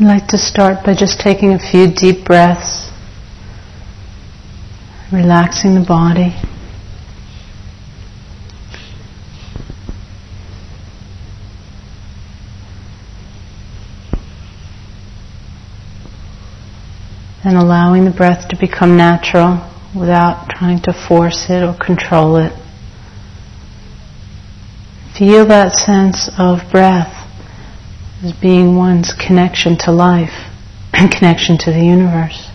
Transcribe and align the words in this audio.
I'd 0.00 0.06
like 0.06 0.28
to 0.28 0.38
start 0.38 0.86
by 0.86 0.94
just 0.94 1.18
taking 1.18 1.54
a 1.54 1.58
few 1.58 1.92
deep 1.92 2.24
breaths, 2.24 2.88
relaxing 5.10 5.74
the 5.74 5.84
body. 5.84 6.36
And 17.42 17.56
allowing 17.56 18.04
the 18.04 18.12
breath 18.12 18.48
to 18.50 18.56
become 18.56 18.96
natural 18.96 19.68
without 19.98 20.48
trying 20.48 20.80
to 20.82 20.92
force 20.92 21.46
it 21.50 21.64
or 21.64 21.76
control 21.76 22.36
it. 22.36 22.52
Feel 25.18 25.44
that 25.46 25.72
sense 25.72 26.30
of 26.38 26.70
breath 26.70 27.17
as 28.22 28.32
being 28.32 28.76
one's 28.76 29.12
connection 29.12 29.76
to 29.78 29.92
life 29.92 30.50
and 30.92 31.10
connection 31.10 31.56
to 31.58 31.70
the 31.70 31.84
universe. 31.84 32.48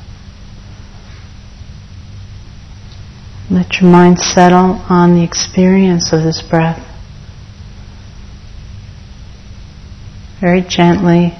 Let 3.49 3.79
your 3.79 3.89
mind 3.89 4.19
settle 4.19 4.83
on 4.89 5.15
the 5.15 5.23
experience 5.23 6.11
of 6.11 6.23
this 6.23 6.41
breath. 6.41 6.81
Very 10.41 10.61
gently 10.61 11.37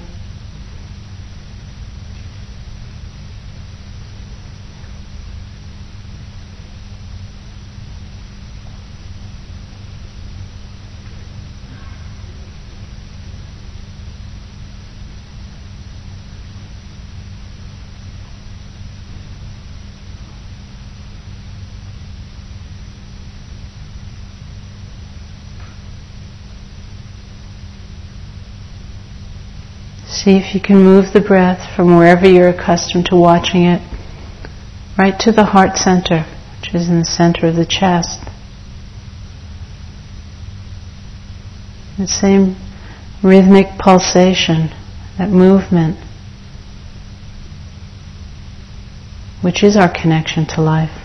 See 30.14 30.38
if 30.38 30.54
you 30.54 30.62
can 30.62 30.78
move 30.78 31.12
the 31.12 31.20
breath 31.20 31.76
from 31.76 31.98
wherever 31.98 32.30
you're 32.30 32.50
accustomed 32.50 33.08
to 33.08 33.16
watching 33.16 33.64
it 33.66 33.82
right 34.96 35.20
to 35.22 35.32
the 35.32 35.44
heart 35.44 35.76
center, 35.76 36.24
which 36.62 36.76
is 36.76 36.88
in 36.88 37.00
the 37.00 37.06
center 37.06 37.48
of 37.48 37.56
the 37.56 37.66
chest. 37.66 38.20
The 41.98 42.08
same 42.08 42.56
rhythmic 43.24 43.80
pulsation, 43.80 44.70
that 45.18 45.30
movement, 45.30 45.98
which 49.42 49.64
is 49.64 49.76
our 49.76 49.92
connection 49.92 50.46
to 50.46 50.62
life. 50.62 51.03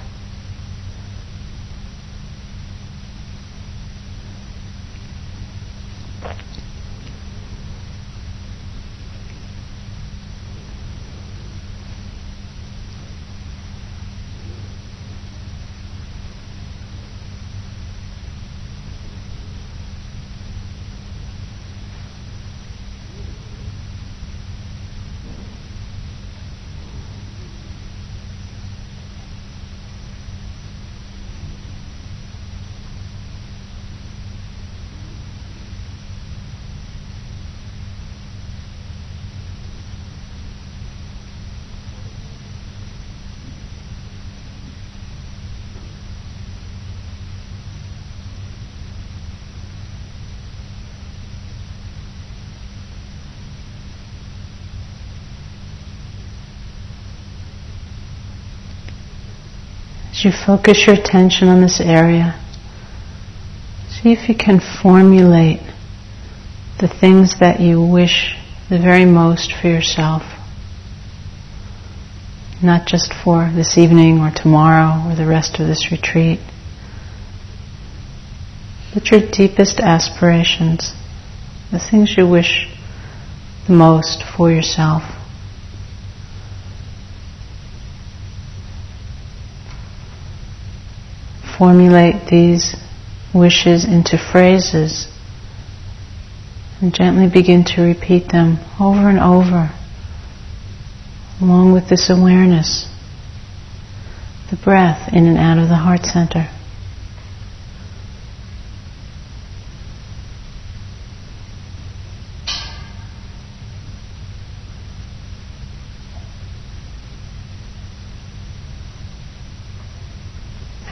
As 60.19 60.25
you 60.25 60.33
focus 60.33 60.85
your 60.85 60.97
attention 60.97 61.47
on 61.47 61.61
this 61.61 61.81
area, 61.81 62.45
see 63.89 64.11
if 64.11 64.29
you 64.29 64.35
can 64.35 64.59
formulate 64.59 65.61
the 66.81 66.89
things 66.89 67.39
that 67.39 67.61
you 67.61 67.81
wish 67.81 68.35
the 68.69 68.81
very 68.81 69.05
most 69.05 69.53
for 69.53 69.69
yourself. 69.69 70.23
Not 72.61 72.85
just 72.89 73.15
for 73.15 73.53
this 73.55 73.79
evening 73.79 74.19
or 74.19 74.33
tomorrow 74.35 75.09
or 75.09 75.15
the 75.15 75.25
rest 75.25 75.61
of 75.61 75.69
this 75.69 75.93
retreat, 75.93 76.41
but 78.93 79.13
your 79.13 79.21
deepest 79.21 79.79
aspirations, 79.79 80.95
the 81.71 81.79
things 81.79 82.17
you 82.19 82.27
wish 82.27 82.67
the 83.69 83.73
most 83.73 84.25
for 84.37 84.51
yourself. 84.51 85.18
Formulate 91.59 92.29
these 92.31 92.77
wishes 93.35 93.85
into 93.85 94.17
phrases 94.17 95.09
and 96.81 96.95
gently 96.95 97.29
begin 97.29 97.65
to 97.65 97.83
repeat 97.83 98.29
them 98.29 98.57
over 98.81 99.09
and 99.09 99.19
over, 99.19 99.69
along 101.43 101.73
with 101.73 101.89
this 101.89 102.09
awareness, 102.09 102.89
the 104.51 104.57
breath 104.57 105.13
in 105.13 105.27
and 105.27 105.37
out 105.37 105.59
of 105.59 105.69
the 105.69 105.77
heart 105.77 106.05
center. 106.05 106.49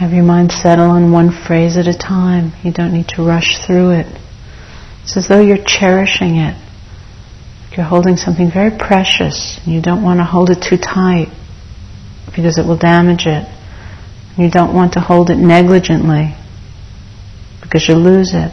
Have 0.07 0.15
your 0.15 0.23
mind 0.23 0.53
settle 0.53 0.89
on 0.89 1.11
one 1.11 1.33
phrase 1.33 1.77
at 1.77 1.89
a 1.89 1.99
time. 1.99 2.53
You 2.63 2.73
don't 2.73 2.93
need 2.93 3.09
to 3.17 3.27
rush 3.27 3.59
through 3.67 3.91
it. 3.91 4.07
It's 5.03 5.17
as 5.17 5.27
though 5.27 5.41
you're 5.41 5.65
cherishing 5.67 6.37
it. 6.37 6.57
You're 7.77 7.87
holding 7.87 8.17
something 8.17 8.49
very 8.49 8.71
precious 8.71 9.59
and 9.65 9.75
you 9.75 9.83
don't 9.83 10.05
want 10.05 10.21
to 10.21 10.25
hold 10.25 10.51
it 10.51 10.63
too 10.63 10.77
tight 10.77 11.35
because 12.27 12.57
it 12.57 12.67
will 12.67 12.79
damage 12.79 13.27
it. 13.27 13.49
You 14.39 14.49
don't 14.49 14.73
want 14.73 14.93
to 14.93 15.01
hold 15.01 15.29
it 15.29 15.39
negligently 15.39 16.37
because 17.61 17.89
you'll 17.89 17.99
lose 17.99 18.31
it. 18.33 18.53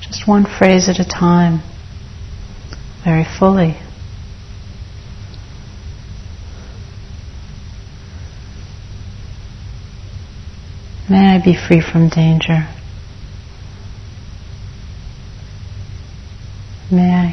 Just 0.00 0.26
one 0.26 0.46
phrase 0.46 0.88
at 0.88 0.98
a 0.98 1.06
time, 1.06 1.60
very 3.04 3.26
fully. 3.38 3.76
May 11.08 11.34
I 11.34 11.38
be 11.44 11.54
free 11.54 11.82
from 11.82 12.08
danger. 12.08 12.66
May 16.90 17.10
I 17.10 17.26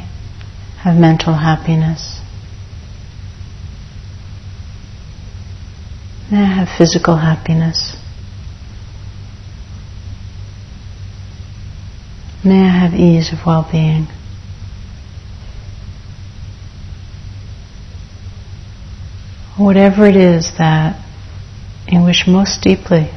have 0.82 0.96
mental 0.96 1.32
happiness. 1.32 2.20
May 6.30 6.42
I 6.42 6.54
have 6.54 6.68
physical 6.76 7.16
happiness. 7.16 7.96
May 12.44 12.60
I 12.64 12.78
have 12.78 12.92
ease 12.92 13.32
of 13.32 13.38
well 13.46 13.66
being. 13.72 14.06
Whatever 19.56 20.06
it 20.06 20.16
is 20.16 20.52
that 20.58 21.02
you 21.88 22.04
wish 22.04 22.26
most 22.26 22.60
deeply 22.60 23.10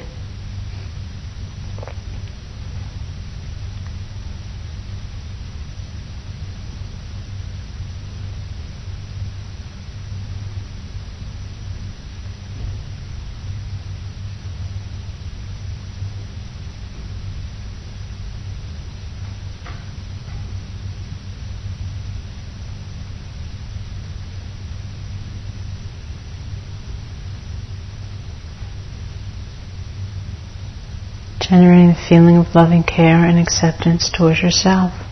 loving 32.56 32.84
care 32.84 33.26
and 33.28 33.38
acceptance 33.38 34.10
towards 34.18 34.42
yourself. 34.42 35.05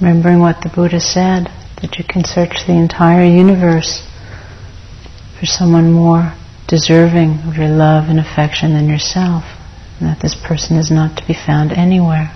Remembering 0.00 0.38
what 0.38 0.62
the 0.62 0.68
Buddha 0.68 1.00
said, 1.00 1.48
that 1.82 1.98
you 1.98 2.04
can 2.04 2.24
search 2.24 2.66
the 2.66 2.72
entire 2.72 3.24
universe 3.24 4.06
for 5.38 5.46
someone 5.46 5.92
more 5.92 6.34
deserving 6.68 7.40
of 7.48 7.56
your 7.56 7.68
love 7.68 8.08
and 8.08 8.20
affection 8.20 8.74
than 8.74 8.88
yourself, 8.88 9.42
and 9.98 10.08
that 10.08 10.20
this 10.20 10.36
person 10.46 10.76
is 10.76 10.90
not 10.90 11.16
to 11.16 11.26
be 11.26 11.34
found 11.34 11.72
anywhere. 11.72 12.30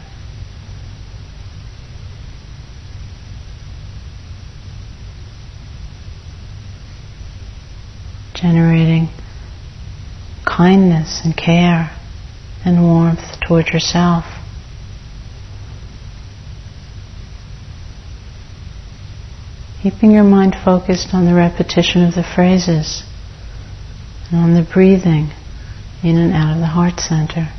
Generating 8.34 9.08
kindness 10.44 11.20
and 11.24 11.36
care 11.36 11.96
and 12.64 12.82
warmth 12.82 13.40
towards 13.46 13.68
yourself. 13.68 14.41
Keeping 19.82 20.12
your 20.12 20.22
mind 20.22 20.54
focused 20.64 21.12
on 21.12 21.24
the 21.24 21.34
repetition 21.34 22.04
of 22.04 22.14
the 22.14 22.22
phrases 22.22 23.02
and 24.30 24.38
on 24.38 24.54
the 24.54 24.62
breathing 24.62 25.32
in 26.04 26.16
and 26.18 26.32
out 26.32 26.54
of 26.54 26.60
the 26.60 26.66
heart 26.66 27.00
center. 27.00 27.52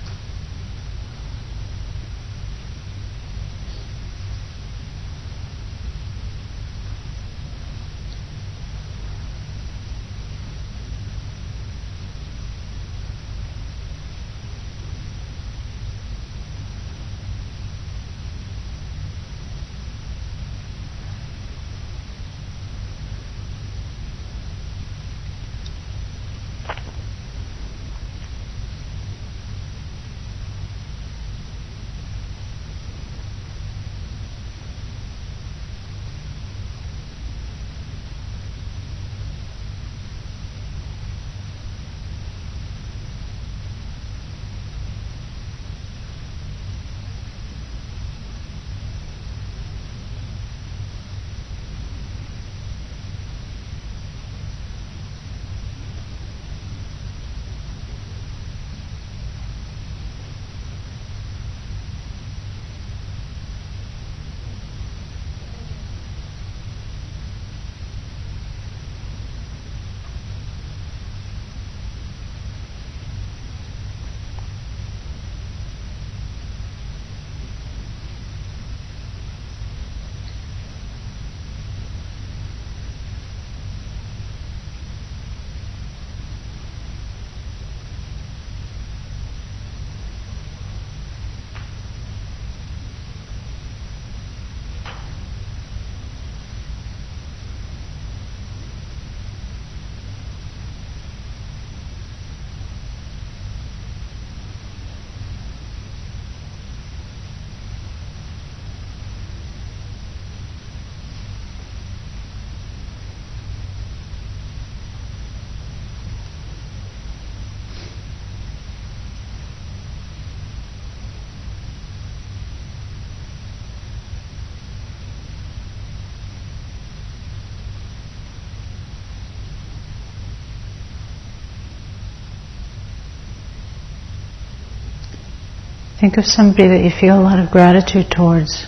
Think 136.04 136.18
of 136.18 136.26
somebody 136.26 136.68
that 136.68 136.84
you 136.84 136.92
feel 136.92 137.18
a 137.18 137.24
lot 137.24 137.40
of 137.40 137.50
gratitude 137.50 138.12
towards, 138.12 138.68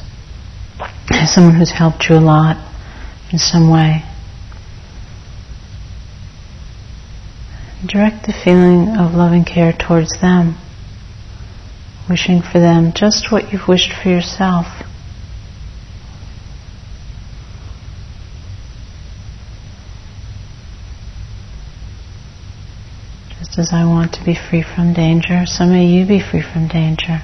someone 1.26 1.56
who's 1.56 1.74
helped 1.74 2.08
you 2.08 2.16
a 2.16 2.24
lot 2.24 2.56
in 3.30 3.40
some 3.40 3.70
way. 3.70 4.06
Direct 7.86 8.26
the 8.26 8.32
feeling 8.32 8.96
of 8.96 9.16
loving 9.16 9.44
care 9.44 9.74
towards 9.74 10.22
them, 10.22 10.56
wishing 12.10 12.42
for 12.42 12.62
them 12.62 12.94
just 12.96 13.34
what 13.34 13.52
you've 13.52 13.68
wished 13.68 13.92
for 13.92 14.08
yourself. 14.08 14.85
As 23.58 23.70
I 23.72 23.86
want 23.86 24.14
to 24.16 24.26
be 24.26 24.36
free 24.36 24.64
from 24.64 24.94
danger, 24.94 25.46
so 25.46 25.66
may 25.66 25.86
you 25.86 26.06
be 26.06 26.20
free 26.20 26.42
from 26.42 26.68
danger. 26.68 27.22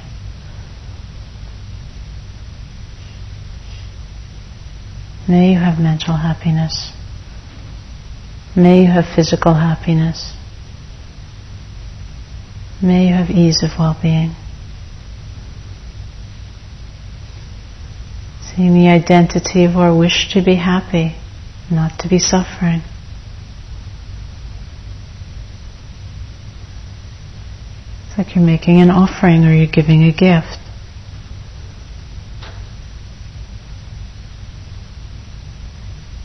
May 5.27 5.51
you 5.51 5.59
have 5.59 5.77
mental 5.77 6.15
happiness. 6.15 6.93
May 8.55 8.83
you 8.83 8.87
have 8.87 9.05
physical 9.13 9.55
happiness. 9.55 10.33
May 12.81 13.09
you 13.09 13.13
have 13.13 13.29
ease 13.29 13.61
of 13.61 13.77
well-being. 13.77 14.33
Seeing 18.41 18.73
the 18.73 18.87
identity 18.87 19.65
of 19.65 19.75
our 19.75 19.93
wish 19.93 20.31
to 20.33 20.41
be 20.41 20.55
happy, 20.55 21.17
not 21.69 21.99
to 21.99 22.07
be 22.07 22.19
suffering. 22.19 22.83
Like 28.21 28.35
you're 28.35 28.45
making 28.45 28.79
an 28.79 28.91
offering 28.91 29.43
or 29.45 29.51
you're 29.51 29.65
giving 29.65 30.03
a 30.03 30.11
gift. 30.11 30.59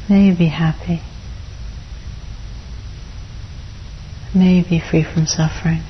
May 0.07 0.27
you 0.27 0.35
be 0.35 0.49
happy. 0.49 1.01
May 4.35 4.59
you 4.59 4.65
be 4.65 4.79
free 4.79 5.05
from 5.05 5.25
suffering. 5.25 5.81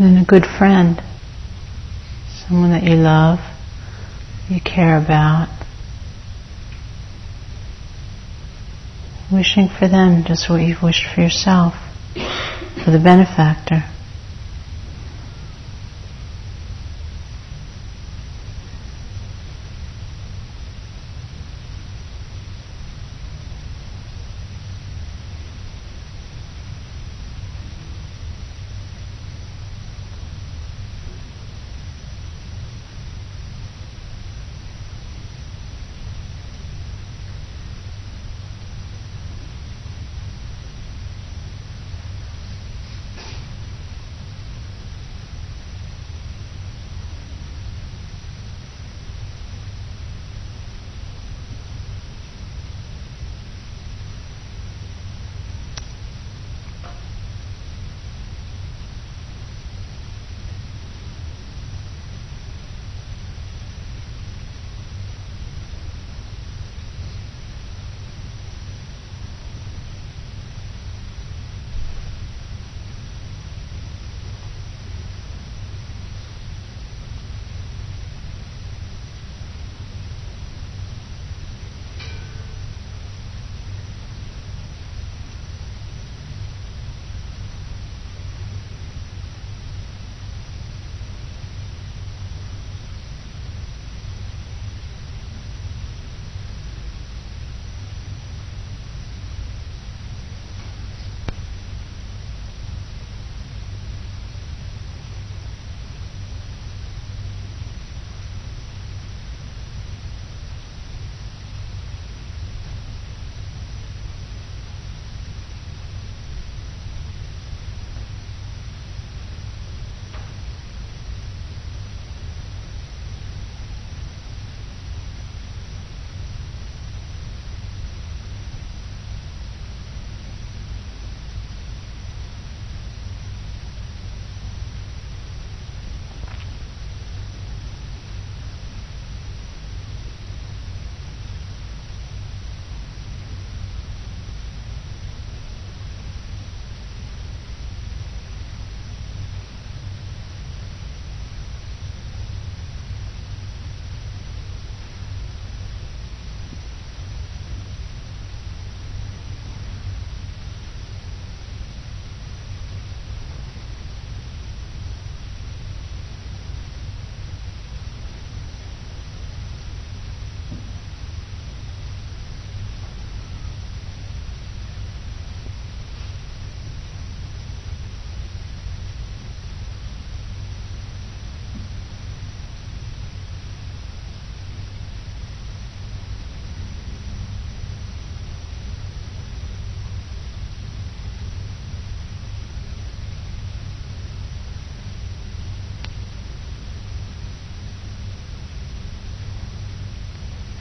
And 0.00 0.16
a 0.16 0.24
good 0.24 0.46
friend, 0.46 0.98
someone 2.48 2.70
that 2.70 2.84
you 2.84 2.96
love, 2.96 3.38
you 4.48 4.58
care 4.58 4.96
about, 4.96 5.48
wishing 9.30 9.68
for 9.68 9.88
them 9.88 10.24
just 10.24 10.48
what 10.48 10.62
you've 10.62 10.82
wished 10.82 11.04
for 11.14 11.20
yourself, 11.20 11.74
for 12.82 12.90
the 12.90 12.98
benefactor. 12.98 13.84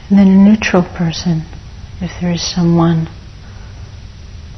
And 0.10 0.17
then 0.17 0.28
a 0.28 0.36
neutral 0.36 0.84
person, 0.84 1.45
if 2.02 2.12
there 2.19 2.32
is 2.32 2.41
someone, 2.41 3.08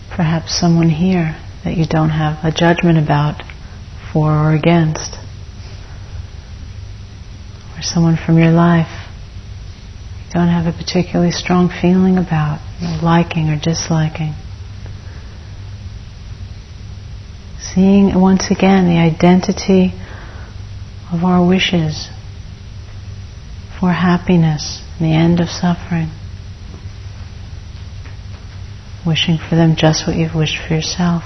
perhaps 0.10 0.58
someone 0.58 0.90
here 0.90 1.36
that 1.64 1.76
you 1.76 1.86
don't 1.86 2.10
have 2.10 2.44
a 2.44 2.52
judgment 2.52 2.98
about, 2.98 3.44
for 4.14 4.32
or 4.32 4.54
against, 4.54 5.18
or 7.76 7.82
someone 7.82 8.18
from 8.18 8.38
your 8.38 8.52
life 8.52 9.02
you 10.32 10.40
don't 10.40 10.48
have 10.48 10.66
a 10.66 10.78
particularly 10.78 11.32
strong 11.32 11.68
feeling 11.70 12.18
about, 12.18 12.62
liking 13.04 13.50
or 13.50 13.60
disliking. 13.60 14.34
Seeing 17.60 18.18
once 18.18 18.50
again 18.50 18.86
the 18.86 18.98
identity 18.98 19.94
of 21.12 21.26
our 21.26 21.46
wishes 21.46 22.10
for 23.82 23.92
happiness 23.92 24.84
the 25.00 25.12
end 25.12 25.40
of 25.40 25.50
suffering. 25.50 26.08
Wishing 29.06 29.40
for 29.40 29.56
them 29.56 29.76
just 29.76 30.06
what 30.06 30.16
you've 30.16 30.36
wished 30.36 30.60
for 30.68 30.76
yourself. 30.76 31.24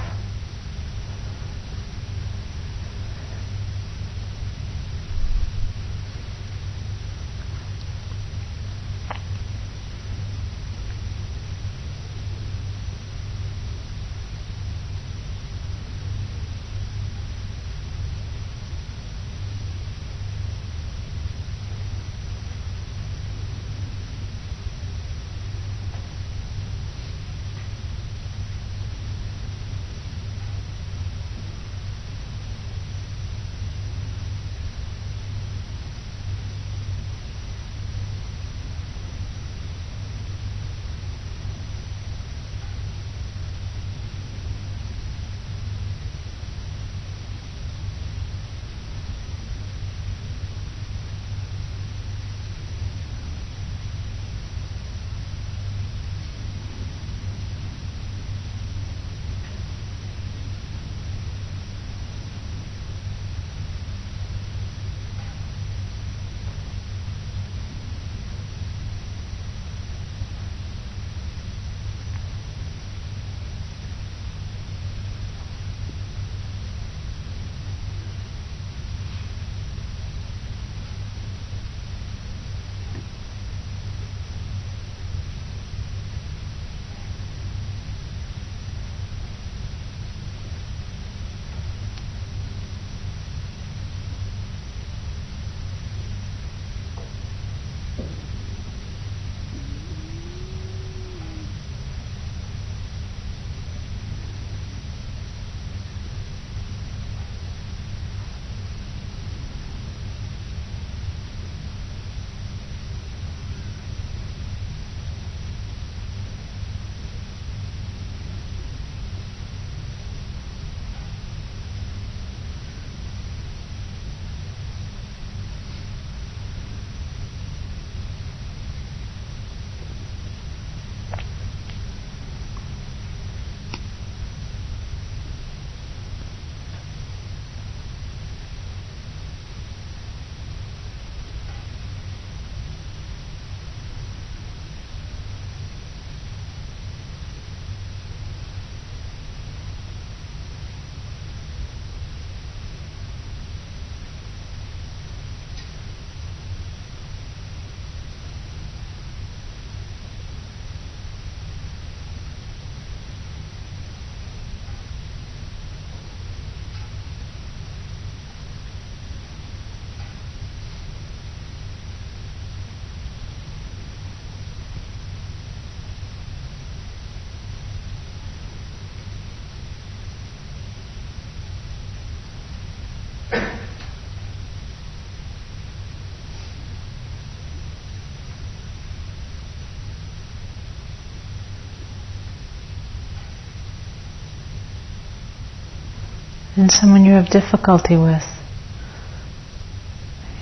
And 196.56 196.70
someone 196.70 197.04
you 197.04 197.12
have 197.12 197.28
difficulty 197.28 197.96
with. 197.96 198.22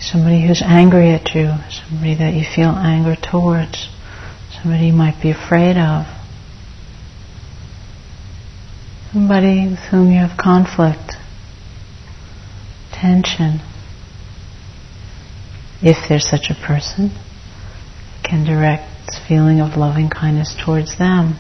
Somebody 0.01 0.47
who's 0.47 0.63
angry 0.65 1.11
at 1.11 1.35
you, 1.35 1.53
somebody 1.71 2.15
that 2.17 2.35
you 2.35 2.45
feel 2.45 2.71
anger 2.71 3.17
towards, 3.17 3.89
somebody 4.53 4.87
you 4.87 4.93
might 4.93 5.21
be 5.21 5.31
afraid 5.31 5.77
of, 5.77 6.07
somebody 9.13 9.69
with 9.69 9.79
whom 9.91 10.11
you 10.11 10.19
have 10.19 10.37
conflict, 10.39 11.15
tension. 12.93 13.61
If 15.83 16.09
there's 16.09 16.29
such 16.29 16.51
a 16.51 16.55
person, 16.55 17.11
can 18.23 18.45
direct 18.45 18.91
feeling 19.27 19.61
of 19.61 19.77
loving 19.77 20.11
kindness 20.11 20.55
towards 20.65 20.97
them. 20.99 21.39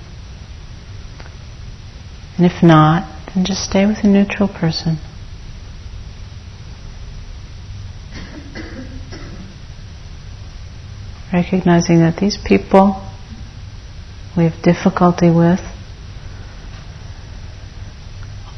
And 2.36 2.46
if 2.46 2.62
not, 2.62 3.13
and 3.34 3.44
just 3.44 3.64
stay 3.64 3.84
with 3.86 3.98
a 4.04 4.06
neutral 4.06 4.48
person. 4.48 4.98
Recognizing 11.32 11.98
that 11.98 12.16
these 12.18 12.38
people 12.46 13.02
we 14.36 14.44
have 14.44 14.62
difficulty 14.62 15.30
with 15.30 15.60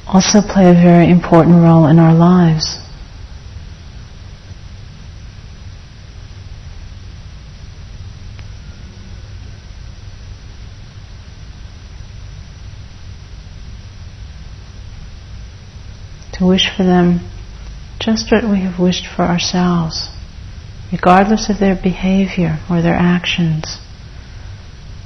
also 0.07 0.41
play 0.41 0.71
a 0.71 0.75
very 0.75 1.11
important 1.11 1.57
role 1.57 1.87
in 1.87 1.99
our 1.99 2.15
lives. 2.15 2.86
To 16.39 16.47
wish 16.47 16.69
for 16.77 16.85
them 16.85 17.21
just 17.99 18.31
what 18.31 18.45
we 18.45 18.61
have 18.61 18.79
wished 18.79 19.07
for 19.07 19.23
ourselves. 19.23 20.09
regardless 20.93 21.51
of 21.51 21.59
their 21.59 21.75
behavior 21.75 22.59
or 22.71 22.81
their 22.81 22.95
actions, 22.95 23.79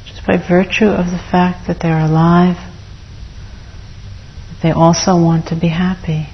just 0.07 0.27
by 0.27 0.37
virtue 0.37 0.87
of 0.87 1.07
the 1.07 1.19
fact 1.31 1.67
that 1.67 1.81
they're 1.81 2.05
alive, 2.05 2.57
that 4.49 4.63
they 4.63 4.71
also 4.71 5.13
want 5.17 5.47
to 5.49 5.59
be 5.59 5.69
happy. 5.69 6.29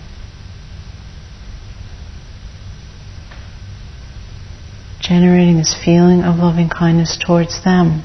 Generating 5.00 5.56
this 5.58 5.74
feeling 5.84 6.22
of 6.22 6.36
loving 6.36 6.68
kindness 6.68 7.16
towards 7.16 7.62
them. 7.62 8.02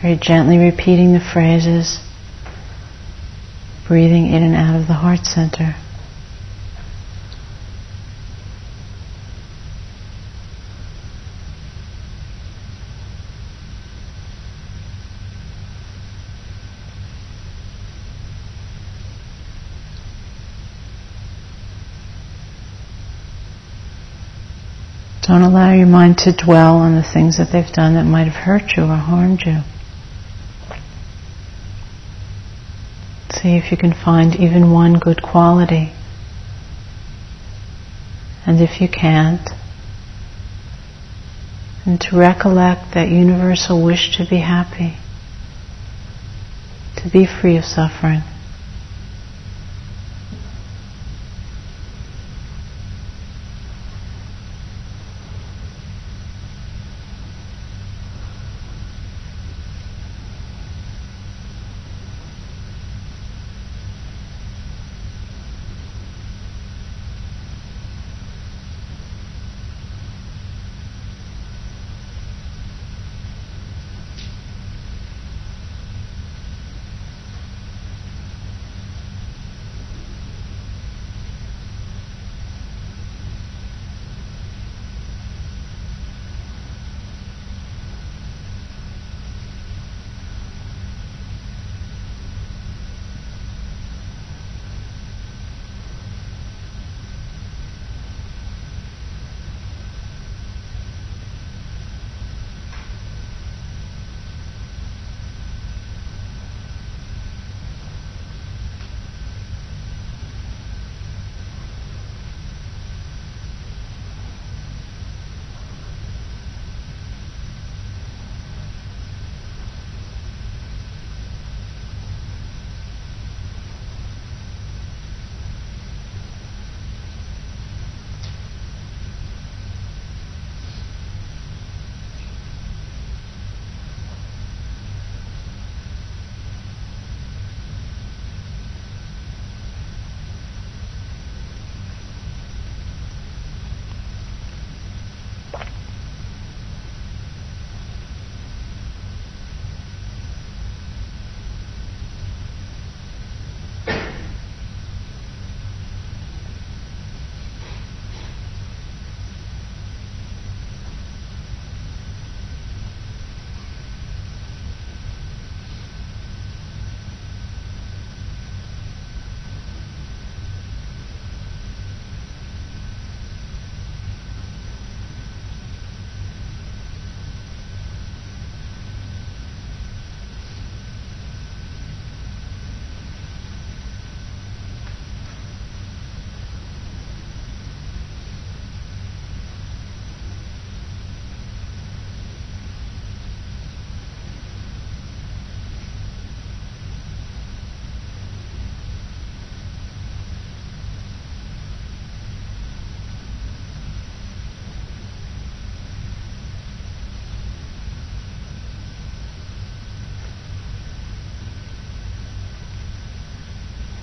Very 0.00 0.16
gently 0.16 0.58
repeating 0.58 1.12
the 1.12 1.20
phrases, 1.32 1.98
breathing 3.88 4.26
in 4.26 4.42
and 4.44 4.54
out 4.54 4.80
of 4.80 4.86
the 4.86 4.94
heart 4.94 5.24
center. 5.24 5.74
Don't 25.26 25.40
allow 25.40 25.72
your 25.72 25.86
mind 25.86 26.18
to 26.18 26.32
dwell 26.32 26.76
on 26.76 26.96
the 26.96 27.02
things 27.02 27.38
that 27.38 27.50
they've 27.50 27.72
done 27.72 27.94
that 27.94 28.04
might 28.04 28.24
have 28.24 28.44
hurt 28.44 28.76
you 28.76 28.82
or 28.82 28.96
harmed 28.96 29.40
you. 29.46 29.60
See 33.32 33.56
if 33.56 33.70
you 33.70 33.78
can 33.78 33.94
find 33.94 34.36
even 34.36 34.70
one 34.70 34.98
good 34.98 35.22
quality. 35.22 35.94
And 38.46 38.60
if 38.60 38.82
you 38.82 38.88
can't, 38.88 39.48
and 41.86 41.98
to 42.02 42.18
recollect 42.18 42.92
that 42.92 43.08
universal 43.08 43.82
wish 43.82 44.18
to 44.18 44.26
be 44.28 44.40
happy, 44.40 44.98
to 46.96 47.10
be 47.10 47.26
free 47.26 47.56
of 47.56 47.64
suffering. 47.64 48.22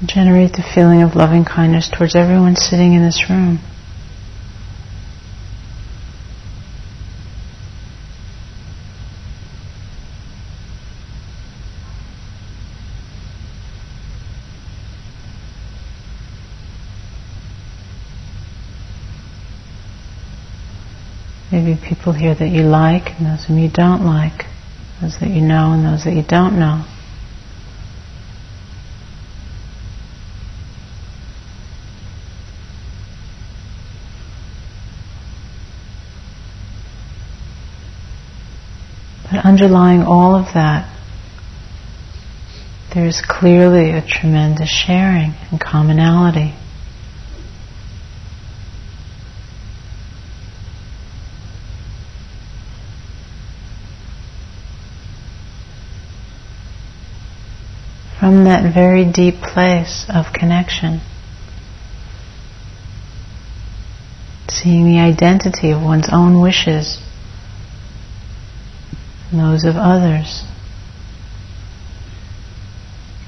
Generate 0.06 0.54
the 0.54 0.64
feeling 0.64 1.04
of 1.04 1.16
loving 1.16 1.46
kindness 1.46 1.88
towards 1.88 2.16
everyone 2.16 2.56
sitting 2.56 2.94
in 2.94 3.04
this 3.04 3.30
room. 3.30 3.60
Maybe 21.52 21.80
people 21.80 22.14
here 22.14 22.34
that 22.34 22.48
you 22.48 22.64
like 22.64 23.20
and 23.20 23.28
those 23.28 23.46
whom 23.46 23.60
you 23.60 23.70
don't 23.70 24.04
like, 24.04 24.46
those 25.00 25.20
that 25.20 25.30
you 25.30 25.42
know 25.42 25.74
and 25.74 25.86
those 25.86 26.06
that 26.06 26.14
you 26.14 26.24
don't 26.24 26.58
know. 26.58 26.86
Underlying 39.52 40.02
all 40.02 40.34
of 40.34 40.46
that, 40.54 40.88
there's 42.94 43.22
clearly 43.22 43.92
a 43.92 44.02
tremendous 44.02 44.70
sharing 44.70 45.34
and 45.52 45.60
commonality. 45.60 46.54
From 58.18 58.46
that 58.46 58.74
very 58.74 59.04
deep 59.04 59.42
place 59.42 60.06
of 60.08 60.32
connection, 60.32 61.02
seeing 64.48 64.86
the 64.86 65.00
identity 65.00 65.72
of 65.72 65.82
one's 65.82 66.08
own 66.10 66.40
wishes 66.40 67.00
and 69.32 69.40
those 69.40 69.64
of 69.64 69.76
others 69.76 70.44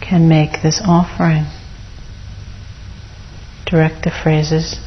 can 0.01 0.27
make 0.27 0.61
this 0.61 0.81
offering. 0.85 1.45
Direct 3.65 4.03
the 4.03 4.11
phrases 4.11 4.77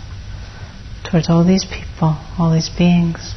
towards 1.10 1.28
all 1.30 1.44
these 1.44 1.64
people, 1.64 2.18
all 2.38 2.52
these 2.52 2.68
beings. 2.68 3.34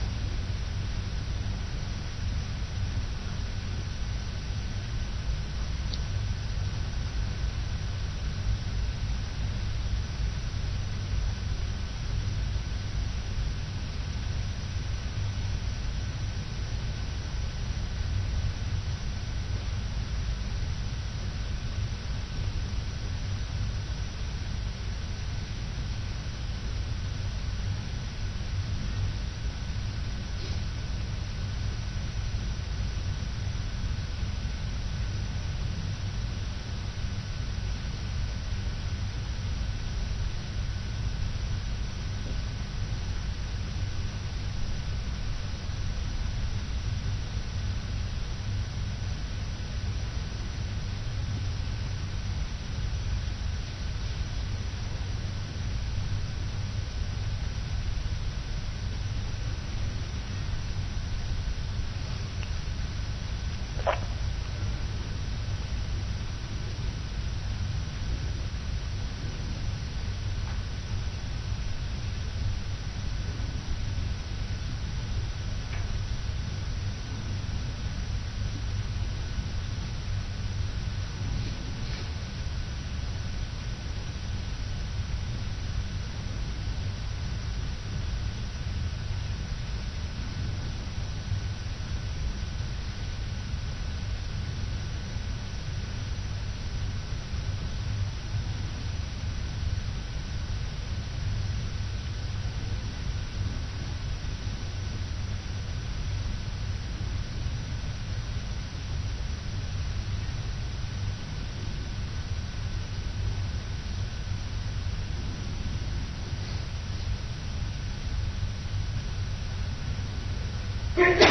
Get 120.95 121.19
down! 121.19 121.28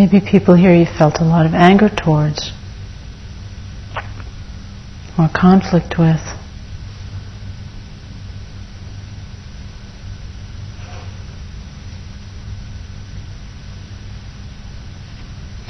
Maybe 0.00 0.18
people 0.18 0.54
here 0.54 0.74
you 0.74 0.86
felt 0.86 1.20
a 1.20 1.24
lot 1.24 1.44
of 1.44 1.52
anger 1.52 1.90
towards. 1.90 2.52
or 5.18 5.28
conflict 5.28 5.96
with. 5.98 6.22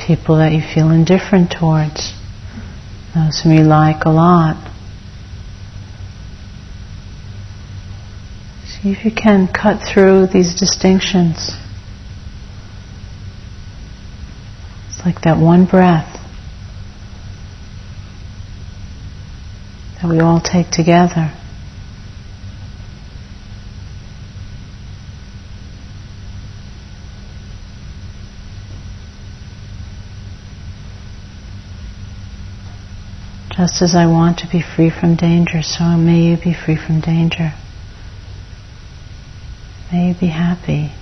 People 0.07 0.39
that 0.39 0.53
you 0.53 0.63
feel 0.63 0.91
indifferent 0.93 1.51
towards, 1.51 2.15
those 3.13 3.41
whom 3.41 3.53
you 3.53 3.65
like 3.65 4.05
a 4.05 4.11
lot. 4.11 4.55
See 8.65 8.93
if 8.93 9.05
you 9.05 9.11
can 9.11 9.49
cut 9.53 9.83
through 9.83 10.29
these 10.29 10.55
distinctions. 10.55 11.57
It's 15.01 15.07
like 15.07 15.23
that 15.23 15.39
one 15.39 15.65
breath 15.65 16.13
that 19.97 20.11
we 20.11 20.21
all 20.21 20.43
take 20.43 20.69
together. 20.69 21.33
Just 33.57 33.81
as 33.81 33.95
I 33.95 34.05
want 34.05 34.41
to 34.41 34.49
be 34.49 34.61
free 34.61 34.91
from 34.91 35.17
danger, 35.17 35.63
so 35.63 35.97
may 35.97 36.21
you 36.25 36.37
be 36.37 36.53
free 36.53 36.77
from 36.77 37.01
danger. 37.01 37.55
May 39.91 40.09
you 40.09 40.15
be 40.15 40.27
happy. 40.27 40.93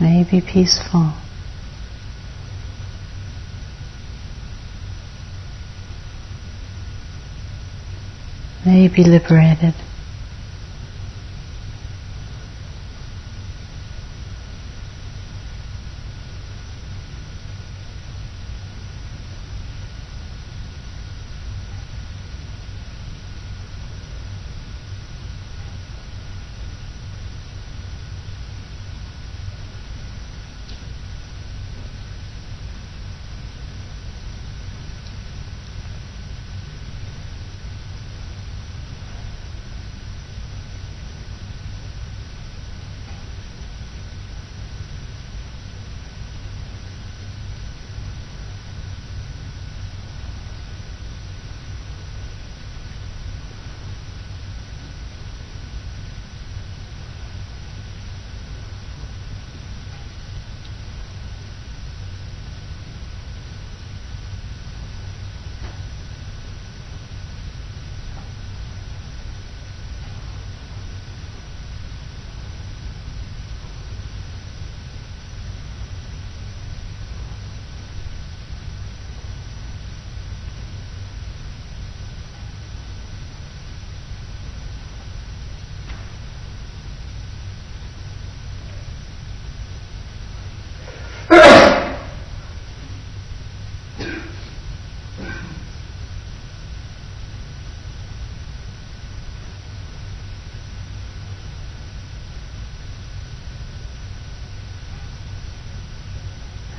May 0.00 0.20
you 0.20 0.24
be 0.24 0.40
peaceful. 0.40 1.12
May 8.64 8.84
you 8.84 8.88
be 8.88 9.04
liberated. 9.04 9.74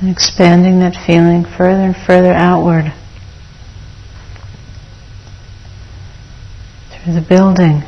And 0.02 0.10
expanding 0.10 0.80
that 0.80 0.96
feeling 1.06 1.44
further 1.44 1.82
and 1.82 1.96
further 1.96 2.32
outward 2.32 2.92
through 6.90 7.12
the 7.12 7.20
building. 7.20 7.84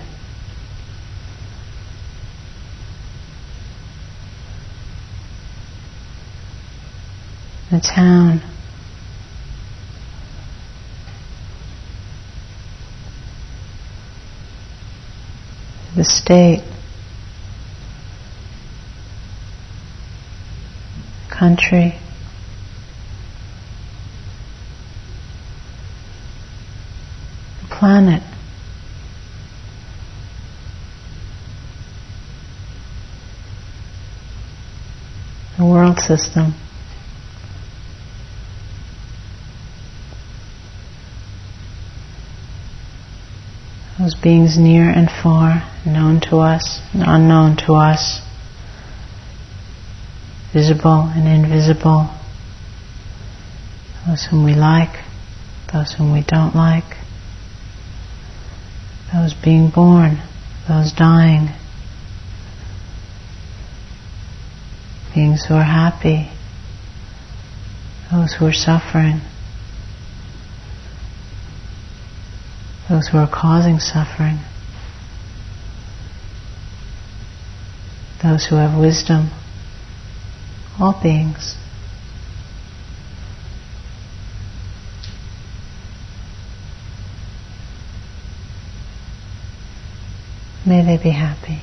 The 7.73 7.81
town. 7.81 8.41
The 15.97 16.05
state. 16.05 16.63
Country. 21.29 21.99
Planet. 27.85 28.23
The 35.59 35.67
world 35.67 35.99
system. 35.99 36.55
Those 43.99 44.15
beings 44.15 44.57
near 44.57 44.89
and 44.89 45.11
far, 45.23 45.71
known 45.85 46.23
to 46.31 46.39
us 46.39 46.81
and 46.95 47.03
unknown 47.07 47.59
to 47.67 47.75
us, 47.75 48.23
visible 50.55 51.13
and 51.15 51.29
invisible, 51.29 52.09
those 54.07 54.27
whom 54.31 54.43
we 54.43 54.55
like, 54.55 55.05
those 55.71 55.93
whom 55.93 56.15
we 56.15 56.25
don't 56.27 56.57
like 56.57 57.04
those 59.15 59.33
being 59.33 59.71
born, 59.71 60.21
those 60.67 60.93
dying, 60.93 61.49
beings 65.15 65.45
who 65.47 65.55
are 65.55 65.63
happy, 65.63 66.29
those 68.11 68.35
who 68.35 68.45
are 68.45 68.53
suffering, 68.53 69.21
those 72.89 73.07
who 73.07 73.19
are 73.19 73.31
causing 73.33 73.79
suffering, 73.79 74.39
those 78.21 78.47
who 78.47 78.57
have 78.57 78.77
wisdom, 78.77 79.31
all 80.81 80.99
beings. 81.01 81.57
May 90.67 90.83
they 90.83 90.97
be 90.97 91.11
happy. 91.11 91.61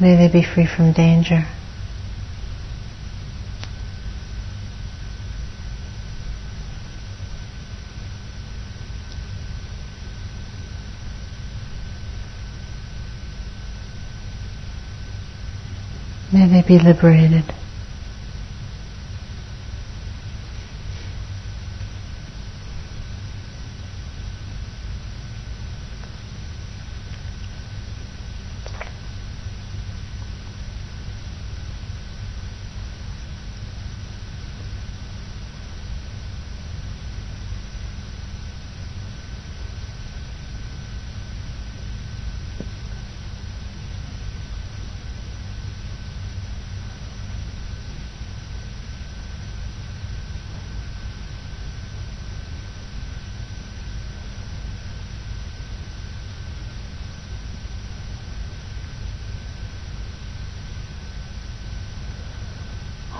May 0.00 0.16
they 0.16 0.28
be 0.28 0.42
free 0.42 0.66
from 0.66 0.92
danger. 0.92 1.46
May 16.32 16.48
they 16.48 16.62
be 16.62 16.80
liberated. 16.80 17.54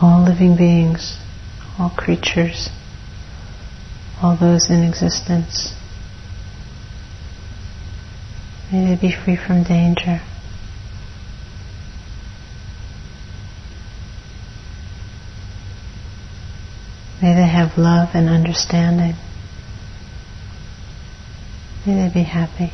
all 0.04 0.23
living 0.34 0.56
beings, 0.56 1.16
all 1.78 1.90
creatures, 1.90 2.68
all 4.20 4.36
those 4.36 4.68
in 4.68 4.82
existence. 4.82 5.72
May 8.72 8.84
they 8.84 9.00
be 9.00 9.14
free 9.14 9.36
from 9.36 9.62
danger. 9.62 10.20
May 17.22 17.34
they 17.34 17.46
have 17.46 17.78
love 17.78 18.08
and 18.14 18.28
understanding. 18.28 19.14
May 21.86 22.08
they 22.08 22.12
be 22.12 22.24
happy. 22.24 22.72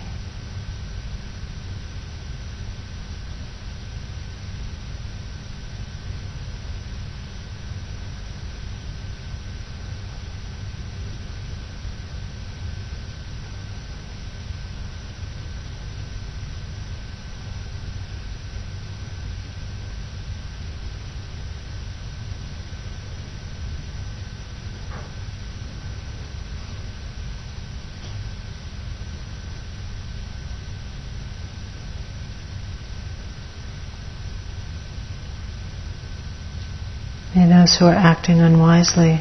Those 37.51 37.77
who 37.79 37.87
are 37.87 37.95
acting 37.95 38.41
unwisely 38.41 39.21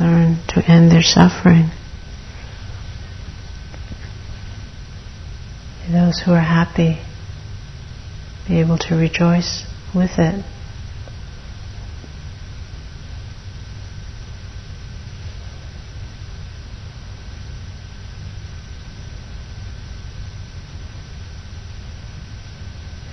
learn 0.00 0.38
to 0.48 0.62
end 0.66 0.90
their 0.90 1.02
suffering. 1.02 1.70
May 5.86 5.92
those 5.92 6.20
who 6.24 6.32
are 6.32 6.40
happy 6.40 7.00
be 8.48 8.58
able 8.58 8.78
to 8.78 8.96
rejoice 8.96 9.64
with 9.94 10.18
it. 10.18 10.44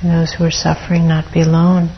And 0.02 0.12
those 0.12 0.34
who 0.34 0.46
are 0.46 0.52
suffering 0.52 1.08
not 1.08 1.34
be 1.34 1.42
alone. 1.42 1.90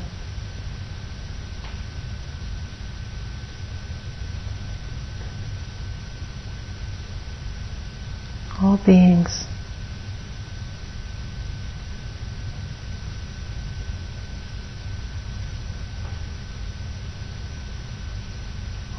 all 8.61 8.70
beings. 8.85 9.45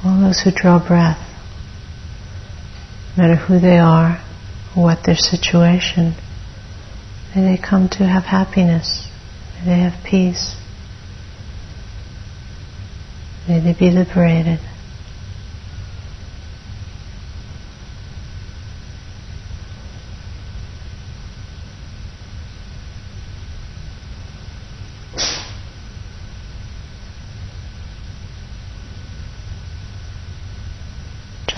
All 0.04 0.20
those 0.20 0.40
who 0.40 0.50
draw 0.50 0.84
breath, 0.84 1.18
no 3.16 3.22
matter 3.22 3.36
who 3.36 3.60
they 3.60 3.78
are 3.78 4.22
what 4.74 5.04
their 5.04 5.16
situation, 5.16 6.14
may 7.34 7.56
they 7.56 7.62
come 7.62 7.88
to 7.88 8.04
have 8.04 8.24
happiness, 8.24 9.08
may 9.58 9.66
they 9.66 9.80
have 9.80 10.04
peace, 10.04 10.56
may 13.46 13.60
they 13.60 13.74
be 13.78 13.90
liberated. 13.90 14.60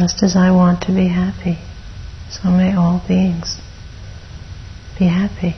Just 0.05 0.22
as 0.22 0.36
I 0.36 0.50
want 0.50 0.82
to 0.82 0.92
be 0.92 1.09
happy, 1.09 1.57
so 2.28 2.50
may 2.50 2.76
all 2.76 3.02
beings 3.09 3.59
be 4.98 5.07
happy. 5.07 5.57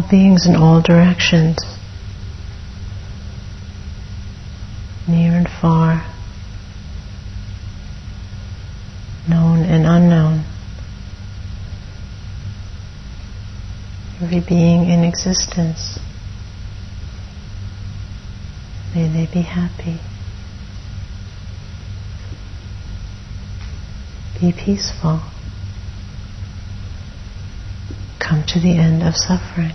All 0.00 0.10
beings 0.10 0.46
in 0.46 0.56
all 0.56 0.80
directions, 0.80 1.56
near 5.06 5.32
and 5.32 5.48
far, 5.60 6.06
known 9.28 9.60
and 9.60 9.86
unknown. 9.86 10.44
Every 14.22 14.40
being 14.40 14.88
in 14.88 15.04
existence. 15.04 15.98
May 18.94 19.08
they 19.08 19.32
be 19.32 19.42
happy. 19.42 20.00
Be 24.40 24.52
peaceful. 24.52 25.20
Come 28.18 28.44
to 28.48 28.60
the 28.60 28.78
end 28.78 29.02
of 29.02 29.14
suffering. 29.14 29.74